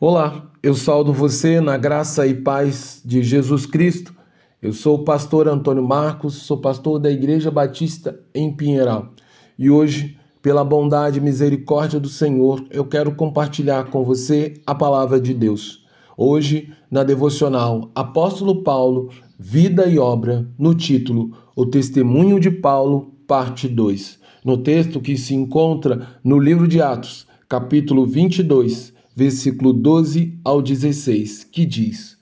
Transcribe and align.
Olá, 0.00 0.50
eu 0.60 0.74
saldo 0.74 1.12
você 1.12 1.60
na 1.60 1.76
graça 1.76 2.26
e 2.26 2.34
paz 2.34 3.00
de 3.04 3.22
Jesus 3.22 3.64
Cristo. 3.64 4.12
Eu 4.60 4.72
sou 4.72 4.96
o 4.96 5.04
pastor 5.04 5.46
Antônio 5.46 5.86
Marcos, 5.86 6.34
sou 6.34 6.58
pastor 6.58 6.98
da 6.98 7.08
Igreja 7.08 7.48
Batista 7.48 8.18
em 8.34 8.52
Pinheiral. 8.52 9.14
E 9.56 9.70
hoje, 9.70 10.18
pela 10.42 10.64
bondade 10.64 11.18
e 11.18 11.22
misericórdia 11.22 12.00
do 12.00 12.08
Senhor, 12.08 12.66
eu 12.70 12.84
quero 12.84 13.14
compartilhar 13.14 13.84
com 13.84 14.04
você 14.04 14.54
a 14.66 14.74
palavra 14.74 15.20
de 15.20 15.32
Deus. 15.32 15.84
Hoje, 16.16 16.72
na 16.90 17.04
devocional 17.04 17.88
Apóstolo 17.94 18.64
Paulo, 18.64 19.10
Vida 19.38 19.86
e 19.86 19.96
Obra, 19.96 20.44
no 20.58 20.74
título 20.74 21.30
O 21.54 21.64
Testemunho 21.64 22.40
de 22.40 22.50
Paulo, 22.50 23.14
parte 23.28 23.68
2. 23.68 24.18
No 24.44 24.58
texto 24.58 25.00
que 25.00 25.16
se 25.16 25.36
encontra 25.36 26.18
no 26.24 26.40
livro 26.40 26.66
de 26.66 26.82
Atos, 26.82 27.28
capítulo 27.48 28.04
22 28.04 28.93
versículo 29.14 29.72
12 29.72 30.38
ao 30.44 30.60
16, 30.60 31.44
que 31.44 31.64
diz: 31.64 32.16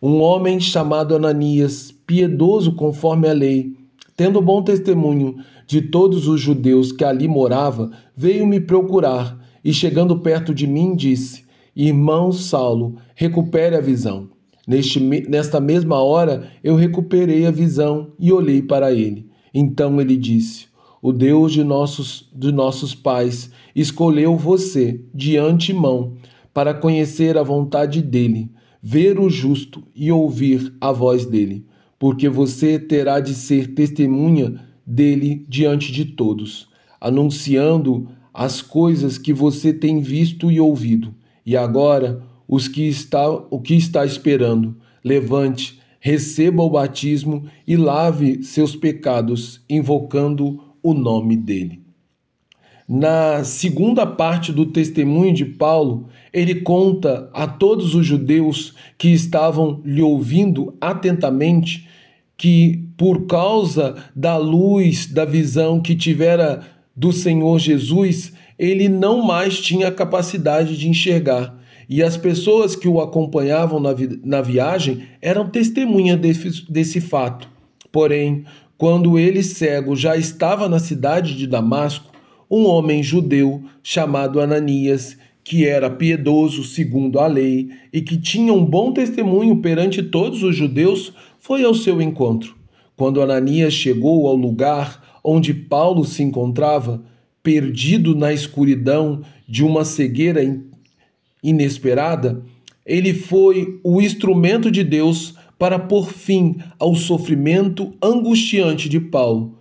Um 0.00 0.20
homem 0.20 0.60
chamado 0.60 1.16
Ananias, 1.16 1.90
piedoso 2.06 2.74
conforme 2.74 3.28
a 3.28 3.32
lei, 3.32 3.72
tendo 4.16 4.42
bom 4.42 4.62
testemunho 4.62 5.36
de 5.66 5.82
todos 5.82 6.28
os 6.28 6.40
judeus 6.40 6.92
que 6.92 7.04
ali 7.04 7.26
morava, 7.26 7.90
veio 8.16 8.46
me 8.46 8.60
procurar 8.60 9.38
e, 9.64 9.72
chegando 9.72 10.18
perto 10.20 10.54
de 10.54 10.66
mim, 10.66 10.94
disse: 10.94 11.44
Irmão 11.74 12.32
Saulo, 12.32 12.96
recupere 13.14 13.76
a 13.76 13.80
visão. 13.80 14.28
Neste, 14.66 15.00
nesta 15.00 15.60
mesma 15.60 16.00
hora 16.00 16.48
eu 16.62 16.76
recuperei 16.76 17.46
a 17.46 17.50
visão 17.50 18.12
e 18.18 18.32
olhei 18.32 18.62
para 18.62 18.92
ele. 18.92 19.26
Então 19.52 20.00
ele 20.00 20.16
disse: 20.16 20.66
o 21.02 21.12
Deus 21.12 21.52
de 21.52 21.64
nossos, 21.64 22.30
de 22.32 22.52
nossos 22.52 22.94
pais, 22.94 23.50
escolheu 23.74 24.36
você 24.36 25.00
de 25.12 25.36
antemão 25.36 26.12
para 26.54 26.72
conhecer 26.72 27.36
a 27.36 27.42
vontade 27.42 28.00
dele, 28.00 28.48
ver 28.80 29.18
o 29.18 29.28
justo 29.28 29.82
e 29.96 30.12
ouvir 30.12 30.72
a 30.80 30.92
voz 30.92 31.26
dele, 31.26 31.66
porque 31.98 32.28
você 32.28 32.78
terá 32.78 33.18
de 33.18 33.34
ser 33.34 33.74
testemunha 33.74 34.54
dele 34.86 35.44
diante 35.48 35.90
de 35.90 36.04
todos, 36.04 36.68
anunciando 37.00 38.08
as 38.32 38.62
coisas 38.62 39.18
que 39.18 39.32
você 39.32 39.72
tem 39.72 40.00
visto 40.00 40.52
e 40.52 40.60
ouvido. 40.60 41.12
E 41.44 41.56
agora, 41.56 42.22
os 42.46 42.68
que 42.68 42.86
está, 42.86 43.28
o 43.28 43.60
que 43.60 43.74
está 43.74 44.06
esperando, 44.06 44.76
levante, 45.04 45.80
receba 45.98 46.62
o 46.62 46.70
batismo 46.70 47.44
e 47.66 47.76
lave 47.76 48.42
seus 48.44 48.76
pecados, 48.76 49.60
invocando 49.68 50.71
o 50.82 50.94
nome 50.94 51.36
dele. 51.36 51.80
Na 52.88 53.44
segunda 53.44 54.04
parte 54.04 54.52
do 54.52 54.66
testemunho 54.66 55.32
de 55.32 55.44
Paulo, 55.44 56.08
ele 56.32 56.56
conta 56.56 57.30
a 57.32 57.46
todos 57.46 57.94
os 57.94 58.04
judeus 58.04 58.74
que 58.98 59.08
estavam 59.08 59.80
lhe 59.84 60.02
ouvindo 60.02 60.74
atentamente 60.80 61.88
que, 62.36 62.84
por 62.96 63.26
causa 63.26 63.94
da 64.14 64.36
luz, 64.36 65.06
da 65.06 65.24
visão 65.24 65.80
que 65.80 65.94
tivera 65.94 66.66
do 66.94 67.12
Senhor 67.12 67.58
Jesus, 67.58 68.32
ele 68.58 68.88
não 68.88 69.22
mais 69.24 69.60
tinha 69.60 69.90
capacidade 69.90 70.76
de 70.76 70.88
enxergar. 70.88 71.56
E 71.88 72.02
as 72.02 72.16
pessoas 72.16 72.74
que 72.74 72.88
o 72.88 73.00
acompanhavam 73.00 73.78
na, 73.78 73.92
vi 73.92 74.20
na 74.24 74.40
viagem 74.40 75.02
eram 75.20 75.48
testemunha 75.48 76.16
desse, 76.16 76.70
desse 76.70 77.00
fato. 77.00 77.48
Porém, 77.90 78.44
quando 78.82 79.16
ele 79.16 79.44
cego 79.44 79.94
já 79.94 80.16
estava 80.16 80.68
na 80.68 80.80
cidade 80.80 81.36
de 81.36 81.46
Damasco, 81.46 82.10
um 82.50 82.66
homem 82.66 83.00
judeu 83.00 83.62
chamado 83.80 84.40
Ananias, 84.40 85.16
que 85.44 85.64
era 85.64 85.88
piedoso 85.88 86.64
segundo 86.64 87.20
a 87.20 87.28
lei 87.28 87.70
e 87.92 88.00
que 88.00 88.16
tinha 88.16 88.52
um 88.52 88.64
bom 88.64 88.92
testemunho 88.92 89.58
perante 89.58 90.02
todos 90.02 90.42
os 90.42 90.56
judeus, 90.56 91.12
foi 91.38 91.62
ao 91.62 91.74
seu 91.74 92.02
encontro. 92.02 92.56
Quando 92.96 93.22
Ananias 93.22 93.72
chegou 93.72 94.26
ao 94.26 94.34
lugar 94.34 95.20
onde 95.22 95.54
Paulo 95.54 96.04
se 96.04 96.24
encontrava, 96.24 97.04
perdido 97.40 98.16
na 98.16 98.32
escuridão 98.32 99.22
de 99.46 99.62
uma 99.62 99.84
cegueira 99.84 100.40
inesperada, 101.40 102.42
ele 102.84 103.14
foi 103.14 103.78
o 103.84 104.02
instrumento 104.02 104.72
de 104.72 104.82
Deus 104.82 105.36
para 105.62 105.78
pôr 105.78 106.12
fim 106.12 106.56
ao 106.76 106.92
sofrimento 106.96 107.94
angustiante 108.02 108.88
de 108.88 108.98
Paulo, 108.98 109.60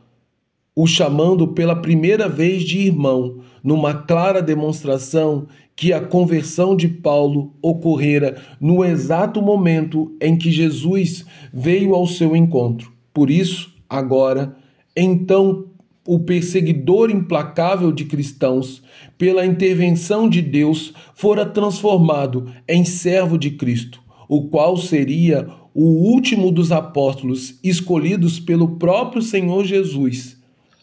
o 0.75 0.87
chamando 0.87 1.49
pela 1.49 1.75
primeira 1.75 2.27
vez 2.27 2.63
de 2.63 2.79
irmão, 2.79 3.41
numa 3.63 3.93
clara 3.93 4.41
demonstração 4.41 5.45
que 5.75 5.93
a 5.93 6.01
conversão 6.01 6.75
de 6.75 6.87
Paulo 6.87 7.53
ocorrera 7.61 8.41
no 8.59 8.83
exato 8.83 9.43
momento 9.43 10.11
em 10.19 10.35
que 10.35 10.49
Jesus 10.49 11.23
veio 11.53 11.93
ao 11.93 12.07
seu 12.07 12.35
encontro. 12.35 12.91
Por 13.13 13.29
isso, 13.29 13.71
agora, 13.87 14.57
então 14.97 15.67
o 16.03 16.17
perseguidor 16.17 17.11
implacável 17.11 17.91
de 17.91 18.05
cristãos, 18.05 18.81
pela 19.19 19.45
intervenção 19.45 20.27
de 20.27 20.41
Deus, 20.41 20.95
fora 21.13 21.45
transformado 21.45 22.51
em 22.67 22.83
servo 22.83 23.37
de 23.37 23.51
Cristo, 23.51 24.01
o 24.27 24.47
qual 24.47 24.75
seria 24.77 25.60
o 25.73 25.83
último 25.83 26.51
dos 26.51 26.71
apóstolos 26.71 27.57
escolhidos 27.63 28.39
pelo 28.39 28.77
próprio 28.77 29.21
Senhor 29.21 29.65
Jesus, 29.65 30.37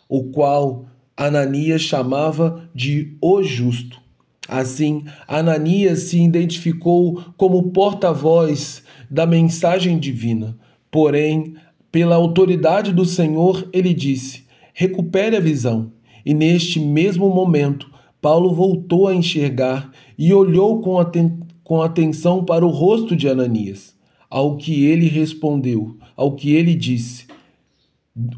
o 0.08 0.24
qual 0.24 0.86
Ananias 1.16 1.82
chamava 1.82 2.68
de 2.74 3.16
o 3.20 3.42
justo. 3.42 4.00
Assim, 4.48 5.04
Ananias 5.26 6.04
se 6.04 6.18
identificou 6.22 7.22
como 7.36 7.70
porta-voz 7.70 8.82
da 9.10 9.26
mensagem 9.26 9.98
divina. 9.98 10.56
Porém, 10.90 11.54
pela 11.92 12.16
autoridade 12.16 12.92
do 12.92 13.04
Senhor, 13.04 13.68
ele 13.74 13.92
disse: 13.92 14.44
recupere 14.72 15.36
a 15.36 15.40
visão. 15.40 15.92
E 16.24 16.32
neste 16.32 16.80
mesmo 16.80 17.28
momento, 17.28 17.90
Paulo 18.22 18.54
voltou 18.54 19.08
a 19.08 19.14
enxergar 19.14 19.90
e 20.16 20.32
olhou 20.32 20.80
com, 20.80 20.98
aten 20.98 21.40
com 21.62 21.82
atenção 21.82 22.44
para 22.44 22.64
o 22.64 22.70
rosto 22.70 23.14
de 23.14 23.28
Ananias. 23.28 23.97
Ao 24.30 24.58
que 24.58 24.84
ele 24.84 25.08
respondeu, 25.08 25.96
ao 26.14 26.36
que 26.36 26.54
ele 26.54 26.74
disse: 26.74 27.26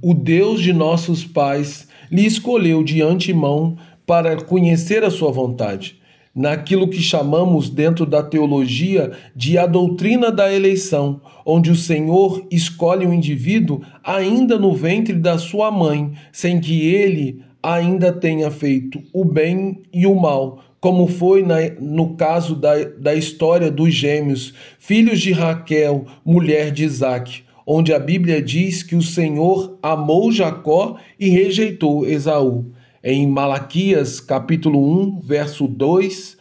O 0.01 0.15
Deus 0.15 0.63
de 0.63 0.73
nossos 0.73 1.25
pais 1.25 1.89
lhe 2.11 2.25
escolheu 2.25 2.85
de 2.85 3.03
antemão 3.03 3.77
para 4.07 4.37
conhecer 4.37 5.03
a 5.03 5.11
sua 5.11 5.33
vontade, 5.33 6.01
naquilo 6.35 6.89
que 6.89 7.03
chamamos 7.03 7.69
dentro 7.69 8.07
da 8.07 8.23
teologia 8.23 9.11
de 9.35 9.59
a 9.59 9.67
doutrina 9.67 10.31
da 10.31 10.53
eleição, 10.53 11.21
onde 11.45 11.73
o 11.73 11.77
Senhor 11.77 12.47
escolhe 12.53 13.05
o 13.05 13.13
indivíduo 13.13 13.81
ainda 14.05 14.59
no 14.59 14.73
ventre 14.73 15.15
da 15.15 15.39
sua 15.39 15.73
mãe, 15.73 16.13
sem 16.31 16.61
que 16.61 16.87
ele 16.87 17.43
ainda 17.63 18.13
tenha 18.13 18.51
feito 18.51 19.03
o 19.13 19.25
bem 19.25 19.83
e 19.93 20.07
o 20.07 20.15
mal, 20.15 20.63
como 20.81 21.07
foi 21.07 21.43
na, 21.43 21.57
no 21.79 22.15
caso 22.15 22.55
da, 22.57 22.83
da 22.99 23.15
história 23.15 23.71
dos 23.71 23.95
gêmeos, 23.95 24.55
filhos 24.79 25.21
de 25.21 25.33
Raquel, 25.33 26.07
mulher 26.25 26.71
de 26.71 26.85
Isaac, 26.85 27.43
onde 27.67 27.93
a 27.93 27.99
Bíblia 27.99 28.41
diz 28.41 28.83
que 28.83 28.97
o 28.97 29.03
Senhor 29.03 29.79
amou 29.83 30.33
Jacó 30.33 30.97
e 31.19 31.29
rejeitou 31.29 32.07
Esaú. 32.07 32.67
Em 33.05 33.27
Malaquias, 33.27 34.21
capítulo 34.21 34.79
1, 35.03 35.21
verso 35.21 35.67
2 35.67 36.39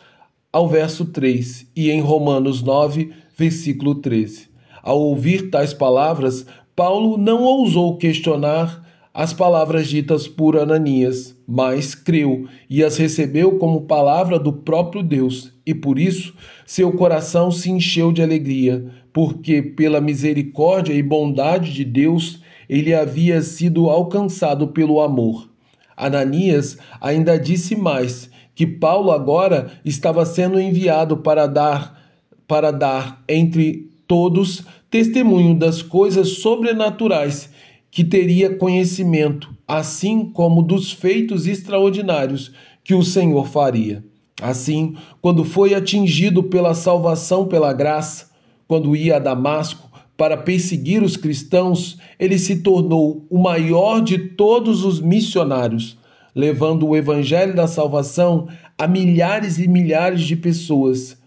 ao 0.52 0.68
verso 0.68 1.06
3, 1.06 1.68
e 1.76 1.92
em 1.92 2.02
Romanos 2.02 2.64
9, 2.64 3.12
versículo 3.38 3.96
13. 3.96 4.50
Ao 4.82 5.00
ouvir 5.00 5.52
tais 5.52 5.74
palavras, 5.74 6.46
Paulo 6.76 7.18
não 7.18 7.44
ousou 7.44 7.98
questionar 7.98 8.89
as 9.19 9.34
palavras 9.34 9.90
ditas 9.90 10.30
por 10.30 10.57
Ananias, 10.57 11.35
mas 11.46 11.94
creu 11.94 12.47
e 12.69 12.81
as 12.81 12.96
recebeu 12.96 13.57
como 13.57 13.81
palavra 13.81 14.40
do 14.40 14.53
próprio 14.53 15.03
Deus, 15.03 15.52
e 15.66 15.74
por 15.74 16.00
isso 16.00 16.33
seu 16.66 16.94
coração 16.94 17.51
se 17.51 17.69
encheu 17.69 18.13
de 18.13 18.21
alegria, 18.21 18.86
porque 19.12 19.62
pela 19.62 20.00
misericórdia 20.00 20.94
e 20.94 21.04
bondade 21.04 21.74
de 21.74 21.83
Deus 21.83 22.42
ele 22.69 22.94
havia 22.94 23.42
sido 23.42 23.89
alcançado 23.89 24.69
pelo 24.69 25.01
amor. 25.01 25.50
Ananias 25.98 26.77
ainda 27.01 27.38
disse 27.38 27.75
mais 27.75 28.31
que 28.56 28.65
Paulo 28.65 29.12
agora 29.12 29.69
estava 29.83 30.25
sendo 30.25 30.57
enviado 30.57 31.18
para 31.18 31.45
dar 31.45 32.10
para 32.48 32.72
dar 32.72 33.22
entre 33.27 33.89
todos 34.07 34.63
testemunho 34.89 35.60
das 35.60 35.81
coisas 35.81 36.38
sobrenaturais 36.38 37.50
que 37.91 38.03
teria 38.03 38.56
conhecimento, 38.56 39.53
assim 39.68 40.25
como 40.25 40.62
dos 40.62 40.91
feitos 40.91 41.47
extraordinários 41.47 42.51
que 42.83 42.94
o 42.94 43.03
Senhor 43.03 43.47
faria. 43.47 44.03
Assim, 44.41 44.95
quando 45.21 45.44
foi 45.44 45.74
atingido 45.74 46.44
pela 46.44 46.74
salvação 46.74 47.47
pela 47.47 47.74
graça, 47.74 48.30
quando 48.68 48.95
ia 48.95 49.18
a 49.18 49.19
Damasco 49.19 49.89
para 50.15 50.38
perseguir 50.38 51.01
os 51.01 51.18
cristãos, 51.18 51.97
ele 52.19 52.38
se 52.38 52.57
tornou 52.57 53.25
o 53.30 53.38
maior 53.38 54.01
de 54.01 54.18
todos 54.18 54.83
os 54.83 55.00
missionários, 55.00 55.97
levando 56.36 56.88
o 56.88 56.95
evangelho 56.95 57.56
da 57.56 57.68
salvação 57.68 58.47
a 58.77 58.88
milhares 58.88 59.57
e 59.57 59.68
milhares 59.68 60.21
de 60.21 60.36
pessoas, 60.36 61.18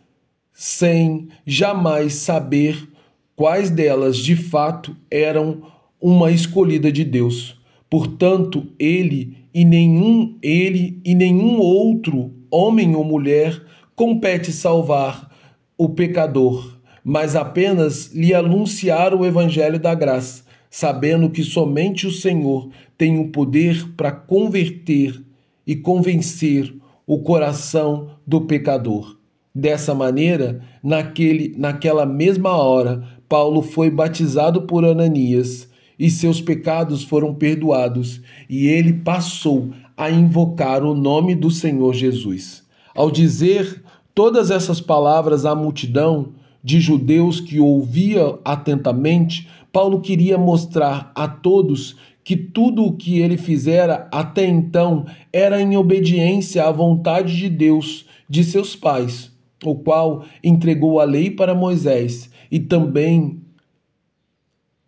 sem 0.52 1.28
jamais 1.44 2.14
saber 2.14 2.88
quais 3.34 3.70
delas 3.70 4.16
de 4.16 4.36
fato 4.36 4.96
eram 5.10 5.62
uma 6.02 6.32
escolhida 6.32 6.90
de 6.90 7.04
Deus. 7.04 7.56
Portanto, 7.88 8.66
ele 8.76 9.37
e 9.54 9.64
nenhum 9.64 10.37
ele 10.43 11.00
e 11.04 11.14
nenhum 11.14 11.60
outro 11.60 12.32
homem 12.50 12.96
ou 12.96 13.04
mulher 13.04 13.62
compete 13.94 14.50
salvar 14.50 15.31
o 15.78 15.88
pecador, 15.90 16.78
mas 17.04 17.37
apenas 17.37 18.12
lhe 18.12 18.34
anunciar 18.34 19.14
o 19.14 19.25
evangelho 19.25 19.78
da 19.78 19.94
graça, 19.94 20.43
sabendo 20.69 21.31
que 21.31 21.44
somente 21.44 22.06
o 22.06 22.10
Senhor 22.10 22.69
tem 22.98 23.19
o 23.19 23.28
poder 23.28 23.88
para 23.96 24.10
converter 24.10 25.22
e 25.66 25.76
convencer 25.76 26.75
o 27.06 27.20
coração 27.20 28.10
do 28.26 28.40
pecador. 28.40 29.16
Dessa 29.55 29.94
maneira, 29.94 30.60
naquele, 30.82 31.55
naquela 31.58 32.06
mesma 32.06 32.56
hora, 32.56 33.06
Paulo 33.28 33.62
foi 33.62 33.90
batizado 33.90 34.62
por 34.62 34.84
Ananias 34.84 35.70
e 35.98 36.10
seus 36.10 36.40
pecados 36.40 37.02
foram 37.02 37.34
perdoados, 37.34 38.20
e 38.48 38.66
ele 38.66 38.92
passou 38.92 39.70
a 39.96 40.10
invocar 40.10 40.82
o 40.84 40.94
nome 40.94 41.34
do 41.34 41.50
Senhor 41.50 41.94
Jesus. 41.94 42.64
Ao 42.94 43.10
dizer 43.10 43.82
todas 44.14 44.50
essas 44.50 44.80
palavras 44.80 45.44
à 45.44 45.54
multidão 45.54 46.32
de 46.62 46.80
judeus 46.80 47.40
que 47.40 47.58
ouvia 47.58 48.38
atentamente, 48.44 49.48
Paulo 49.72 50.00
queria 50.00 50.36
mostrar 50.36 51.10
a 51.14 51.26
todos 51.26 51.96
que 52.24 52.36
tudo 52.36 52.84
o 52.84 52.92
que 52.92 53.18
ele 53.18 53.36
fizera 53.36 54.08
até 54.12 54.46
então 54.46 55.06
era 55.32 55.60
em 55.60 55.76
obediência 55.76 56.64
à 56.64 56.70
vontade 56.70 57.36
de 57.36 57.48
Deus, 57.48 58.06
de 58.28 58.44
seus 58.44 58.76
pais, 58.76 59.32
o 59.64 59.74
qual 59.74 60.24
entregou 60.42 61.00
a 61.00 61.04
lei 61.04 61.30
para 61.30 61.54
Moisés 61.54 62.30
e 62.50 62.60
também 62.60 63.40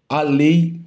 a 0.08 0.22
lei 0.22 0.80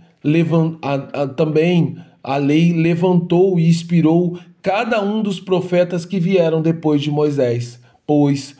a, 0.81 0.93
a, 1.21 1.27
também 1.27 1.97
a 2.23 2.37
lei 2.37 2.73
levantou 2.73 3.59
e 3.59 3.67
inspirou 3.67 4.37
cada 4.61 5.01
um 5.01 5.21
dos 5.21 5.39
profetas 5.39 6.05
que 6.05 6.19
vieram 6.19 6.61
depois 6.61 7.01
de 7.01 7.09
Moisés, 7.09 7.79
pois 8.05 8.55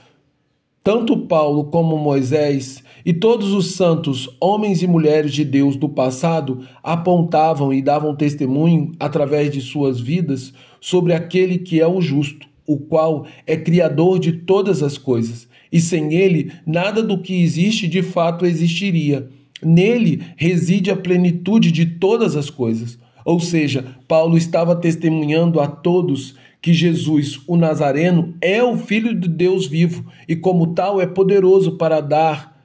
tanto 0.88 1.18
Paulo 1.18 1.66
como 1.66 1.98
Moisés 1.98 2.81
e 3.06 3.14
todos 3.14 3.52
os 3.52 3.72
santos, 3.72 4.30
homens 4.40 4.81
e 4.81 4.88
mulheres 4.88 5.34
de 5.34 5.44
Deus 5.44 5.75
do 5.75 5.90
passado, 5.90 6.66
apontavam 6.81 7.74
e 7.74 7.81
davam 7.81 8.16
testemunho 8.16 8.94
através 8.98 9.52
de 9.52 9.60
suas 9.60 10.00
vidas 10.00 10.54
sobre 10.80 11.13
aquele 11.13 11.58
que 11.58 11.81
é 11.81 11.88
o 11.88 12.00
justo, 12.00 12.48
o 12.66 12.78
qual 12.78 13.25
é 13.46 13.58
criador 13.58 14.18
de 14.18 14.31
todas 14.31 14.81
as 14.81 14.98
coisas, 14.98 15.48
e 15.72 15.81
sem 15.81 16.13
ele 16.13 16.54
nada 16.66 17.04
do 17.04 17.22
que 17.22 17.42
existe 17.42 17.86
de 17.88 18.02
fato 18.02 18.46
existiria. 18.46 19.30
Nele 19.62 20.21
reside 20.36 20.92
a 20.92 20.95
plenitude 20.95 21.71
de 21.71 21.86
todas 21.86 22.36
as 22.36 22.50
coisas. 22.50 22.98
Ou 23.25 23.39
seja, 23.39 23.86
Paulo 24.07 24.38
estava 24.38 24.75
testemunhando 24.75 25.59
a 25.59 25.68
todos 25.68 26.36
que 26.62 26.74
Jesus, 26.74 27.39
o 27.48 27.57
Nazareno, 27.57 28.33
é 28.42 28.63
o 28.63 28.77
Filho 28.77 29.13
de 29.13 29.27
Deus 29.27 29.68
vivo 29.68 30.06
e, 30.27 30.36
como 30.36 30.68
tal, 30.74 31.01
é 31.01 31.06
poderoso 31.06 31.77
para 31.77 32.01
dar 32.01 32.57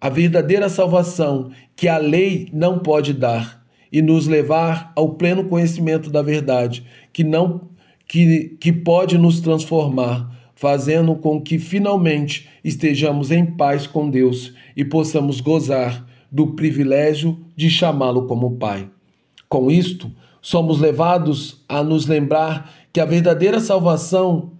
a 0.00 0.08
verdadeira 0.08 0.68
salvação 0.68 1.50
que 1.74 1.88
a 1.88 1.98
lei 1.98 2.48
não 2.52 2.78
pode 2.78 3.12
dar 3.12 3.64
e 3.90 4.02
nos 4.02 4.26
levar 4.26 4.92
ao 4.94 5.14
pleno 5.14 5.44
conhecimento 5.44 6.10
da 6.10 6.22
verdade, 6.22 6.84
que 7.12 7.24
não 7.24 7.62
que, 8.06 8.56
que 8.60 8.72
pode 8.72 9.18
nos 9.18 9.40
transformar, 9.40 10.30
fazendo 10.54 11.14
com 11.16 11.40
que 11.40 11.58
finalmente 11.58 12.48
estejamos 12.62 13.30
em 13.30 13.44
paz 13.44 13.86
com 13.86 14.08
Deus 14.08 14.54
e 14.76 14.84
possamos 14.84 15.40
gozar 15.40 16.06
do 16.36 16.48
privilégio 16.48 17.38
de 17.56 17.70
chamá-lo 17.70 18.26
como 18.26 18.58
Pai. 18.58 18.90
Com 19.48 19.70
isto, 19.70 20.12
somos 20.42 20.78
levados 20.78 21.64
a 21.66 21.82
nos 21.82 22.06
lembrar 22.06 22.70
que 22.92 23.00
a 23.00 23.06
verdadeira 23.06 23.58
salvação 23.58 24.52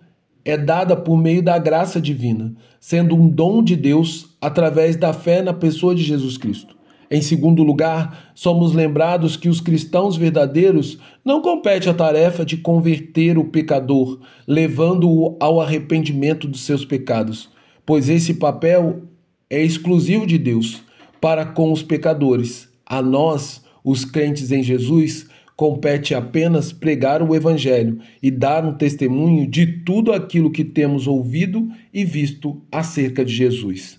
é 0.43 0.56
dada 0.56 0.96
por 0.96 1.19
meio 1.19 1.43
da 1.43 1.58
graça 1.58 2.00
divina, 2.00 2.55
sendo 2.81 3.14
um 3.14 3.28
dom 3.28 3.62
de 3.62 3.76
Deus 3.76 4.34
através 4.40 4.96
da 4.96 5.12
fé 5.12 5.43
na 5.43 5.52
pessoa 5.52 5.94
de 5.94 6.02
Jesus 6.02 6.38
Cristo. 6.38 6.75
Em 7.11 7.20
segundo 7.20 7.62
lugar, 7.62 8.32
somos 8.34 8.72
lembrados 8.72 9.37
que 9.37 9.50
os 9.50 9.61
cristãos 9.61 10.17
verdadeiros 10.17 10.99
não 11.22 11.43
compete 11.43 11.90
a 11.90 11.94
tarefa 11.94 12.43
de 12.43 12.56
converter 12.56 13.37
o 13.37 13.44
pecador, 13.44 14.19
levando-o 14.49 15.37
ao 15.38 15.61
arrependimento 15.61 16.49
dos 16.49 16.62
seus 16.62 16.87
pecados, 16.87 17.50
pois 17.84 18.08
esse 18.08 18.32
papel 18.32 19.02
é 19.50 19.62
exclusivo 19.62 20.26
de 20.26 20.38
Deus 20.38 20.86
para 21.26 21.44
com 21.44 21.73
os 21.73 21.82
pecadores. 21.82 22.69
A 22.87 23.02
nós, 23.02 23.61
os 23.82 24.05
crentes 24.05 24.52
em 24.52 24.62
Jesus, 24.62 25.26
compete 25.56 26.14
apenas 26.14 26.73
pregar 26.73 27.20
o 27.20 27.34
Evangelho 27.34 27.99
e 28.23 28.31
dar 28.31 28.64
um 28.64 28.73
testemunho 28.73 29.44
de 29.44 29.67
tudo 29.82 30.12
aquilo 30.12 30.52
que 30.52 30.62
temos 30.62 31.08
ouvido 31.08 31.69
e 31.93 32.05
visto 32.05 32.62
acerca 32.70 33.25
de 33.25 33.34
Jesus. 33.34 33.99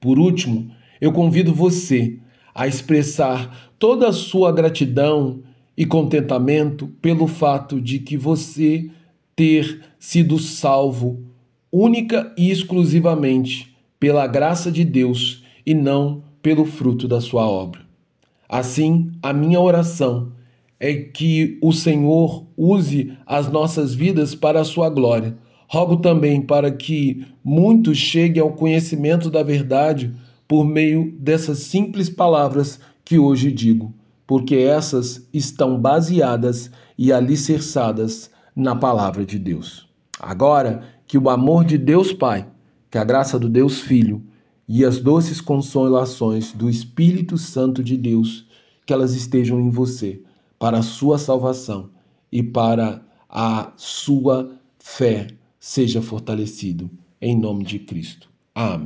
Por 0.00 0.16
último, 0.16 0.70
eu 1.00 1.10
convido 1.10 1.52
você 1.52 2.18
a 2.54 2.68
expressar 2.68 3.72
toda 3.76 4.10
a 4.10 4.12
sua 4.12 4.52
gratidão 4.52 5.42
e 5.76 5.84
contentamento 5.84 6.86
pelo 7.02 7.26
fato 7.26 7.80
de 7.80 7.98
que 7.98 8.16
você 8.16 8.88
ter 9.34 9.80
sido 9.98 10.38
salvo 10.38 11.20
única 11.72 12.32
e 12.38 12.48
exclusivamente 12.48 13.76
pela 13.98 14.28
graça 14.28 14.70
de 14.70 14.84
Deus 14.84 15.49
e 15.64 15.74
não 15.74 16.22
pelo 16.42 16.64
fruto 16.64 17.06
da 17.06 17.20
sua 17.20 17.46
obra. 17.46 17.82
Assim, 18.48 19.12
a 19.22 19.32
minha 19.32 19.60
oração 19.60 20.32
é 20.78 20.94
que 20.94 21.58
o 21.62 21.72
Senhor 21.72 22.46
use 22.56 23.16
as 23.26 23.50
nossas 23.50 23.94
vidas 23.94 24.34
para 24.34 24.60
a 24.60 24.64
sua 24.64 24.88
glória. 24.88 25.36
Rogo 25.68 25.98
também 25.98 26.40
para 26.40 26.70
que 26.70 27.26
muitos 27.44 27.98
cheguem 27.98 28.42
ao 28.42 28.52
conhecimento 28.52 29.30
da 29.30 29.42
verdade 29.42 30.12
por 30.48 30.64
meio 30.64 31.14
dessas 31.18 31.58
simples 31.58 32.10
palavras 32.10 32.80
que 33.04 33.18
hoje 33.18 33.52
digo, 33.52 33.94
porque 34.26 34.56
essas 34.56 35.28
estão 35.32 35.78
baseadas 35.78 36.70
e 36.98 37.12
alicerçadas 37.12 38.30
na 38.56 38.74
palavra 38.74 39.24
de 39.24 39.38
Deus. 39.38 39.88
Agora, 40.18 40.82
que 41.06 41.16
o 41.16 41.30
amor 41.30 41.64
de 41.64 41.78
Deus 41.78 42.12
Pai, 42.12 42.46
que 42.90 42.98
a 42.98 43.04
graça 43.04 43.38
do 43.38 43.48
Deus 43.48 43.80
Filho 43.80 44.22
e 44.72 44.84
as 44.84 45.00
doces 45.00 45.40
consolações 45.40 46.52
do 46.52 46.70
Espírito 46.70 47.36
Santo 47.36 47.82
de 47.82 47.96
Deus, 47.96 48.46
que 48.86 48.92
elas 48.92 49.16
estejam 49.16 49.58
em 49.58 49.68
você, 49.68 50.22
para 50.60 50.78
a 50.78 50.82
sua 50.82 51.18
salvação 51.18 51.90
e 52.30 52.40
para 52.40 53.04
a 53.28 53.72
sua 53.76 54.56
fé 54.78 55.26
seja 55.58 56.00
fortalecido. 56.00 56.88
Em 57.20 57.36
nome 57.36 57.64
de 57.64 57.80
Cristo. 57.80 58.30
Amém. 58.54 58.78